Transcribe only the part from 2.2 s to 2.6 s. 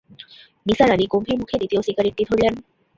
ধরলেন।